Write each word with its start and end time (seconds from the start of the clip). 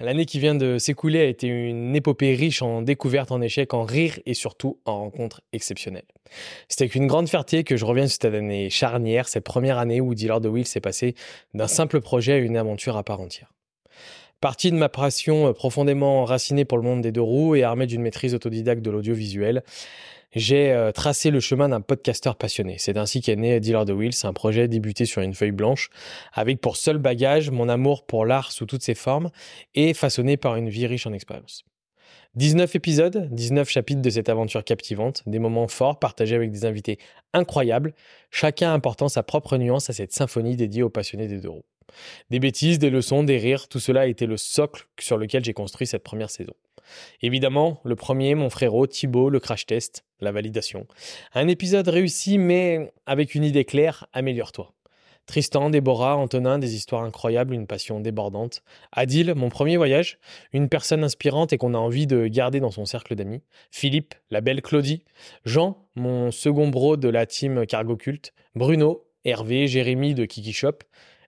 l'année 0.00 0.26
qui 0.26 0.38
vient 0.38 0.54
de 0.54 0.78
s'écouler 0.78 1.20
a 1.20 1.24
été 1.24 1.46
une 1.46 1.94
épopée 1.94 2.34
riche 2.34 2.62
en 2.62 2.82
découvertes, 2.82 3.32
en 3.32 3.40
échecs, 3.40 3.74
en 3.74 3.82
rires 3.82 4.18
et 4.26 4.34
surtout 4.34 4.78
en 4.84 4.98
rencontres 4.98 5.40
exceptionnelles. 5.52 6.06
C'est 6.68 6.82
avec 6.82 6.94
une 6.94 7.06
grande 7.06 7.28
fierté 7.28 7.64
que 7.64 7.76
je 7.76 7.84
reviens 7.84 8.06
sur 8.06 8.18
cette 8.22 8.34
année 8.34 8.70
charnière, 8.70 9.28
cette 9.28 9.44
première 9.44 9.78
année 9.78 10.00
où 10.00 10.14
Dealer 10.14 10.40
de 10.40 10.48
Will 10.48 10.66
s'est 10.66 10.80
passé 10.80 11.14
d'un 11.54 11.68
simple 11.68 12.00
projet 12.00 12.34
à 12.34 12.38
une 12.38 12.56
aventure 12.56 12.96
à 12.96 13.02
part 13.02 13.20
entière. 13.20 13.52
Partie 14.40 14.70
de 14.70 14.76
ma 14.76 14.88
passion 14.88 15.52
profondément 15.52 16.22
enracinée 16.22 16.64
pour 16.64 16.78
le 16.78 16.84
monde 16.84 17.00
des 17.00 17.10
deux 17.10 17.20
roues 17.20 17.56
et 17.56 17.64
armée 17.64 17.86
d'une 17.86 18.02
maîtrise 18.02 18.34
autodidacte 18.34 18.82
de 18.82 18.90
l'audiovisuel, 18.90 19.64
j'ai 20.34 20.72
euh, 20.72 20.92
tracé 20.92 21.30
le 21.30 21.40
chemin 21.40 21.68
d'un 21.68 21.80
podcasteur 21.80 22.36
passionné. 22.36 22.76
C'est 22.78 22.96
ainsi 22.96 23.20
qu'est 23.20 23.36
né 23.36 23.60
Dealer 23.60 23.84
de 23.84 23.92
Wheels, 23.92 24.24
un 24.24 24.32
projet 24.32 24.68
débuté 24.68 25.06
sur 25.06 25.22
une 25.22 25.34
feuille 25.34 25.52
blanche, 25.52 25.90
avec 26.32 26.60
pour 26.60 26.76
seul 26.76 26.98
bagage 26.98 27.50
mon 27.50 27.68
amour 27.68 28.04
pour 28.06 28.26
l'art 28.26 28.52
sous 28.52 28.66
toutes 28.66 28.82
ses 28.82 28.94
formes 28.94 29.30
et 29.74 29.94
façonné 29.94 30.36
par 30.36 30.56
une 30.56 30.68
vie 30.68 30.86
riche 30.86 31.06
en 31.06 31.12
expériences. 31.12 31.64
19 32.34 32.76
épisodes, 32.76 33.28
19 33.32 33.68
chapitres 33.68 34.02
de 34.02 34.10
cette 34.10 34.28
aventure 34.28 34.62
captivante, 34.62 35.22
des 35.26 35.38
moments 35.38 35.66
forts 35.66 35.98
partagés 35.98 36.36
avec 36.36 36.52
des 36.52 36.66
invités 36.66 36.98
incroyables, 37.32 37.94
chacun 38.30 38.74
apportant 38.74 39.08
sa 39.08 39.22
propre 39.22 39.56
nuance 39.56 39.88
à 39.90 39.92
cette 39.92 40.12
symphonie 40.12 40.56
dédiée 40.56 40.82
aux 40.82 40.90
passionnés 40.90 41.26
des 41.26 41.38
deux 41.38 41.48
roues. 41.48 41.64
Des 42.30 42.38
bêtises, 42.38 42.78
des 42.78 42.90
leçons, 42.90 43.24
des 43.24 43.38
rires, 43.38 43.66
tout 43.68 43.80
cela 43.80 44.02
a 44.02 44.06
été 44.06 44.26
le 44.26 44.36
socle 44.36 44.86
sur 45.00 45.16
lequel 45.16 45.42
j'ai 45.42 45.54
construit 45.54 45.86
cette 45.86 46.04
première 46.04 46.30
saison. 46.30 46.52
Évidemment, 47.22 47.80
le 47.84 47.96
premier, 47.96 48.34
mon 48.34 48.50
frérot 48.50 48.86
Thibaut, 48.86 49.30
le 49.30 49.40
crash 49.40 49.66
test, 49.66 50.04
la 50.20 50.32
validation. 50.32 50.86
Un 51.34 51.48
épisode 51.48 51.88
réussi, 51.88 52.38
mais 52.38 52.92
avec 53.06 53.34
une 53.34 53.44
idée 53.44 53.64
claire, 53.64 54.06
améliore-toi. 54.12 54.72
Tristan, 55.28 55.68
Déborah, 55.68 56.16
Antonin, 56.16 56.58
des 56.58 56.74
histoires 56.74 57.04
incroyables, 57.04 57.52
une 57.52 57.66
passion 57.66 58.00
débordante. 58.00 58.62
Adil, 58.92 59.34
mon 59.34 59.50
premier 59.50 59.76
voyage, 59.76 60.18
une 60.54 60.70
personne 60.70 61.04
inspirante 61.04 61.52
et 61.52 61.58
qu'on 61.58 61.74
a 61.74 61.78
envie 61.78 62.06
de 62.06 62.26
garder 62.28 62.60
dans 62.60 62.70
son 62.70 62.86
cercle 62.86 63.14
d'amis. 63.14 63.42
Philippe, 63.70 64.14
la 64.30 64.40
belle 64.40 64.62
Claudie. 64.62 65.04
Jean, 65.44 65.86
mon 65.96 66.30
second 66.30 66.68
bro 66.68 66.96
de 66.96 67.10
la 67.10 67.26
team 67.26 67.66
Cargo 67.66 67.96
Cult. 67.96 68.32
Bruno, 68.54 69.04
Hervé, 69.26 69.68
Jérémy 69.68 70.14
de 70.14 70.24
Kiki 70.24 70.54
Shop. 70.54 70.78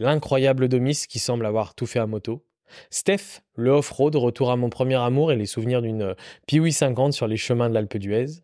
L'incroyable 0.00 0.66
Domis 0.66 1.04
qui 1.08 1.20
semble 1.20 1.46
avoir 1.46 1.76
tout 1.76 1.86
fait 1.86 2.00
à 2.00 2.06
moto. 2.06 2.44
Steph, 2.90 3.42
le 3.56 3.70
off-road, 3.70 4.14
retour 4.16 4.50
à 4.50 4.56
mon 4.56 4.70
premier 4.70 4.96
amour 4.96 5.32
et 5.32 5.36
les 5.36 5.46
souvenirs 5.46 5.82
d'une 5.82 6.02
euh, 6.02 6.14
Piwi 6.46 6.72
50 6.72 7.12
sur 7.12 7.26
les 7.26 7.36
chemins 7.36 7.68
de 7.68 7.74
l'Alpe 7.74 7.96
d'Huez. 7.96 8.42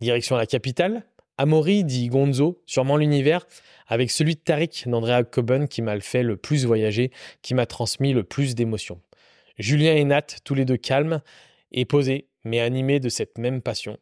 Direction 0.00 0.36
la 0.36 0.46
capitale, 0.46 1.04
Amaury 1.38 1.84
dit 1.84 2.08
Gonzo, 2.08 2.62
sûrement 2.66 2.96
l'univers, 2.96 3.46
avec 3.86 4.10
celui 4.10 4.34
de 4.34 4.40
Tariq 4.40 4.88
d'Andrea 4.88 5.24
Coben 5.24 5.66
qui 5.66 5.82
m'a 5.82 5.98
fait 6.00 6.22
le 6.22 6.36
plus 6.36 6.66
voyager, 6.66 7.10
qui 7.40 7.54
m'a 7.54 7.66
transmis 7.66 8.12
le 8.12 8.22
plus 8.22 8.54
d'émotions. 8.54 9.00
Julien 9.58 9.94
et 9.94 10.04
Nat, 10.04 10.26
tous 10.44 10.54
les 10.54 10.64
deux 10.64 10.76
calmes 10.76 11.20
et 11.72 11.84
posés, 11.84 12.28
mais 12.44 12.60
animés 12.60 13.00
de 13.00 13.08
cette 13.08 13.38
même 13.38 13.62
passion. 13.62 13.98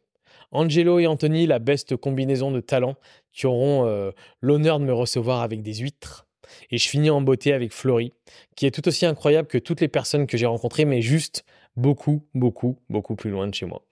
Angelo 0.51 0.99
et 0.99 1.07
Anthony, 1.07 1.47
la 1.47 1.59
beste 1.59 1.95
combinaison 1.95 2.51
de 2.51 2.59
talents 2.59 2.95
qui 3.31 3.47
auront 3.47 3.87
euh, 3.87 4.11
l'honneur 4.41 4.79
de 4.79 4.85
me 4.85 4.93
recevoir 4.93 5.41
avec 5.41 5.61
des 5.61 5.75
huîtres. 5.75 6.27
Et 6.71 6.77
je 6.77 6.89
finis 6.89 7.09
en 7.09 7.21
beauté 7.21 7.53
avec 7.53 7.73
Florie, 7.73 8.13
qui 8.55 8.65
est 8.65 8.71
tout 8.71 8.87
aussi 8.87 9.05
incroyable 9.05 9.47
que 9.47 9.57
toutes 9.57 9.81
les 9.81 9.87
personnes 9.87 10.27
que 10.27 10.37
j'ai 10.37 10.45
rencontrées, 10.45 10.85
mais 10.85 11.01
juste 11.01 11.45
beaucoup, 11.75 12.23
beaucoup, 12.33 12.77
beaucoup 12.89 13.15
plus 13.15 13.31
loin 13.31 13.47
de 13.47 13.53
chez 13.53 13.65
moi. 13.65 13.83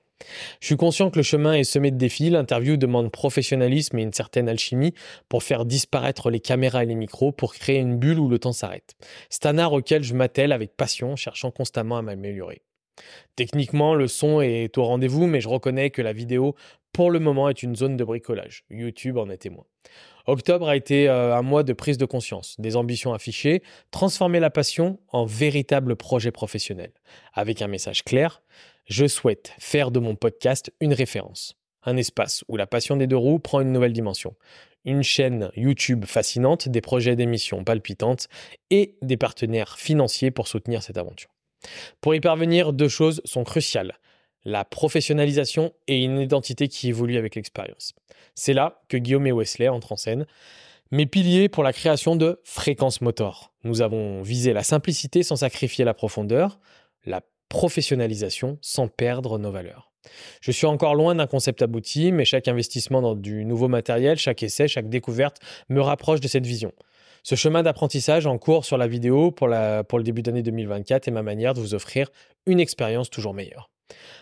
Je 0.59 0.67
suis 0.67 0.75
conscient 0.75 1.09
que 1.09 1.17
le 1.17 1.23
chemin 1.23 1.53
est 1.53 1.64
semé 1.64 1.91
de 1.91 1.97
défis, 1.97 2.30
l'interview 2.30 2.78
demande 2.78 3.11
professionnalisme 3.11 3.97
et 4.00 4.03
une 4.03 4.14
certaine 4.14 4.50
alchimie 4.50 4.94
pour 5.30 5.44
faire 5.44 5.66
disparaître 5.66 6.30
les 6.30 6.41
caméras 6.41 6.83
et 6.83 6.88
les 6.88 6.95
micros, 6.95 7.31
pour 7.31 7.53
créer 7.53 7.80
une 7.80 7.97
bulle 7.97 8.19
où 8.19 8.28
le 8.28 8.39
temps 8.39 8.52
s'arrête. 8.52 8.95
C'est 9.30 9.45
un 9.45 9.58
art 9.58 9.73
auquel 9.73 10.03
je 10.03 10.13
m'attelle 10.13 10.51
avec 10.51 10.75
passion, 10.75 11.16
cherchant 11.16 11.51
constamment 11.51 11.97
à 11.97 12.01
m'améliorer. 12.01 12.62
Techniquement, 13.36 13.96
le 13.96 14.08
son 14.08 14.42
est 14.42 14.78
au 14.78 14.84
rendez-vous, 14.84 15.28
mais 15.28 15.42
je 15.42 15.48
reconnais 15.50 15.90
que 15.90 16.02
la 16.02 16.14
vidéo, 16.14 16.56
pour 16.94 17.12
le 17.12 17.20
moment, 17.20 17.50
est 17.50 17.64
une 17.64 17.76
zone 17.76 17.98
de 17.98 18.04
bricolage. 18.04 18.64
YouTube 18.70 19.18
en 19.18 19.30
est 19.30 19.38
témoin. 19.38 19.66
Octobre 20.28 20.70
a 20.70 20.76
été 20.76 21.10
euh, 21.10 21.36
un 21.36 21.42
mois 21.42 21.64
de 21.64 21.74
prise 21.74 21.98
de 21.98 22.06
conscience, 22.06 22.56
des 22.60 22.76
ambitions 22.76 23.14
affichées, 23.14 23.64
transformer 23.90 24.40
la 24.40 24.52
passion 24.52 25.00
en 25.08 25.26
véritable 25.26 25.96
projet 25.96 26.32
professionnel. 26.32 26.92
Avec 27.34 27.62
un 27.62 27.68
message 27.68 28.04
clair, 28.04 28.44
je 28.86 29.08
souhaite 29.08 29.54
faire 29.58 29.90
de 29.90 30.00
mon 30.00 30.16
podcast 30.16 30.72
une 30.81 30.94
référence, 30.94 31.56
un 31.84 31.98
espace 31.98 32.44
où 32.48 32.58
la 32.58 32.68
passion 32.68 32.96
des 32.96 33.08
deux 33.08 33.18
roues 33.18 33.40
prend 33.40 33.62
une 33.62 33.72
nouvelle 33.72 33.94
dimension, 33.94 34.36
une 34.86 35.04
chaîne 35.04 35.50
YouTube 35.56 36.06
fascinante, 36.06 36.70
des 36.70 36.81
projets 36.81 37.16
d'émissions 37.16 37.64
palpitantes 37.64 38.28
et 38.70 38.98
des 39.02 39.18
partenaires 39.18 39.78
financiers 39.78 40.31
pour 40.31 40.48
soutenir 40.48 40.84
cette 40.84 40.98
aventure. 40.98 41.30
Pour 42.02 42.16
y 42.16 42.20
parvenir, 42.20 42.74
deux 42.74 42.90
choses 42.90 43.22
sont 43.25 43.44
cruciales 43.44 43.94
la 44.46 44.66
professionnalisation 44.66 45.74
et 45.88 46.03
une 46.03 46.20
identité 46.20 46.68
qui 46.68 46.90
évolue 46.90 47.18
avec 47.18 47.36
l'expérience. 47.36 47.94
C'est 48.36 48.53
là 48.53 48.81
que 48.88 48.97
Guillaume 48.97 49.28
et 49.28 49.31
Wesley 49.31 49.68
entrent 49.68 49.92
en 49.92 49.98
scène, 49.98 50.25
mes 50.92 51.06
piliers 51.06 51.50
pour 51.50 51.64
la 51.64 51.74
création 51.74 52.16
de 52.16 52.40
Fréquence 52.44 53.02
Motor. 53.02 53.53
Nous 53.64 53.81
avons 53.81 54.22
visé 54.22 54.53
la 54.53 54.64
simplicité 54.64 55.24
sans 55.24 55.36
sacrifier 55.38 55.86
la 55.86 55.94
profondeur, 55.94 56.59
la 57.06 57.22
professionnalisation 57.50 58.58
sans 58.62 58.88
perdre 58.88 59.38
nos 59.38 59.52
valeurs. 59.52 59.92
Je 60.42 60.52
suis 60.52 60.66
encore 60.66 60.96
loin 60.96 61.14
d'un 61.14 61.28
concept 61.28 61.62
abouti, 61.62 62.12
mais 62.12 62.25
chaque 62.25 62.48
investissement 62.48 63.02
dans 63.02 63.16
du 63.16 63.46
nouveau 63.46 63.68
matériel, 63.68 64.18
chaque 64.18 64.42
essai, 64.42 64.68
chaque 64.68 64.90
découverte 64.90 65.38
me 65.68 65.81
rapproche 65.81 66.22
de 66.22 66.28
cette 66.28 66.46
vision. 66.46 66.72
Ce 67.24 67.35
chemin 67.35 67.63
d'apprentissage 67.63 68.25
en 68.25 68.38
cours 68.38 68.66
sur 68.66 68.78
la 68.78 68.88
vidéo 68.88 69.31
pour, 69.31 69.47
le 69.47 70.03
début 70.03 70.22
d'année 70.22 70.44
2024 70.44 71.07
est 71.07 71.12
ma 71.12 71.24
manière 71.24 71.53
de 71.53 71.59
vous 71.59 71.74
offrir 71.74 72.09
une 72.46 72.59
expérience 72.59 73.09
toujours 73.09 73.34
meilleure. 73.34 73.69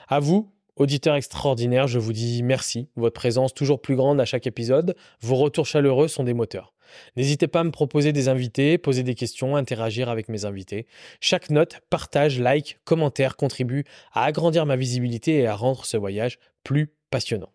À 0.07 0.19
vous, 0.19 0.51
auditeurs 0.75 1.15
extraordinaires, 1.15 1.87
je 1.87 1.99
vous 1.99 2.13
dis 2.13 2.43
merci. 2.43 2.89
Votre 2.95 3.13
présence 3.13 3.53
toujours 3.53 3.81
plus 3.81 3.95
grande 3.95 4.19
à 4.19 4.25
chaque 4.25 4.47
épisode. 4.47 4.95
Vos 5.21 5.35
retours 5.35 5.65
chaleureux 5.65 6.07
sont 6.07 6.23
des 6.23 6.33
moteurs. 6.33 6.73
N'hésitez 7.17 7.47
pas 7.47 7.59
à 7.59 7.63
me 7.63 7.71
proposer 7.71 8.13
des 8.13 8.29
invités, 8.29 8.77
poser 8.77 9.03
des 9.03 9.15
questions, 9.15 9.55
interagir 9.55 10.09
avec 10.09 10.29
mes 10.29 10.45
invités. 10.45 10.87
Chaque 11.19 11.49
note, 11.49 11.81
partage, 11.89 12.39
like, 12.39 12.79
commentaire 12.85 13.35
contribue 13.35 13.83
à 14.13 14.23
agrandir 14.23 14.65
ma 14.65 14.77
visibilité 14.77 15.39
et 15.39 15.47
à 15.47 15.55
rendre 15.55 15.85
ce 15.85 15.97
voyage 15.97 16.39
plus 16.63 16.93
passionnant. 17.09 17.49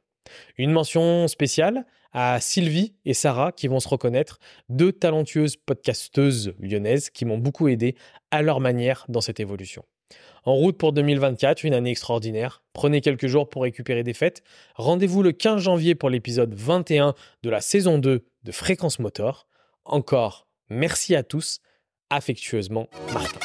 Une 0.56 0.70
mention 0.70 1.28
spéciale 1.28 1.86
à 2.12 2.40
Sylvie 2.40 2.94
et 3.04 3.14
Sarah 3.14 3.52
qui 3.52 3.68
vont 3.68 3.80
se 3.80 3.88
reconnaître, 3.88 4.38
deux 4.68 4.92
talentueuses 4.92 5.56
podcasteuses 5.56 6.54
lyonnaises 6.58 7.10
qui 7.10 7.24
m'ont 7.24 7.38
beaucoup 7.38 7.68
aidé 7.68 7.96
à 8.30 8.42
leur 8.42 8.60
manière 8.60 9.04
dans 9.08 9.20
cette 9.20 9.40
évolution. 9.40 9.84
En 10.44 10.54
route 10.54 10.76
pour 10.76 10.92
2024, 10.92 11.64
une 11.64 11.72
année 11.72 11.90
extraordinaire. 11.90 12.62
Prenez 12.72 13.00
quelques 13.00 13.28
jours 13.28 13.48
pour 13.48 13.62
récupérer 13.62 14.02
des 14.02 14.12
fêtes. 14.12 14.42
Rendez-vous 14.74 15.22
le 15.22 15.32
15 15.32 15.62
janvier 15.62 15.94
pour 15.94 16.10
l'épisode 16.10 16.52
21 16.54 17.14
de 17.42 17.50
la 17.50 17.60
saison 17.60 17.98
2 17.98 18.24
de 18.44 18.52
Fréquence 18.52 18.98
Motor. 18.98 19.46
Encore 19.84 20.48
merci 20.68 21.14
à 21.14 21.22
tous. 21.22 21.60
Affectueusement, 22.10 22.88
Martin. 23.14 23.38